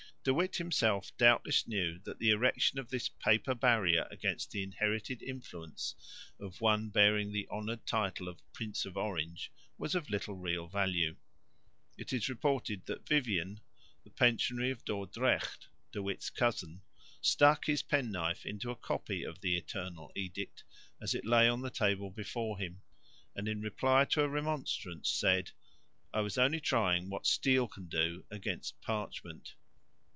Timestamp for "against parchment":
28.29-29.55